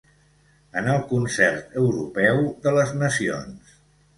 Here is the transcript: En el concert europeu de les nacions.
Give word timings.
En 0.81 0.87
el 0.93 1.03
concert 1.11 1.77
europeu 1.83 2.41
de 2.65 2.77
les 2.79 2.95
nacions. 3.03 3.79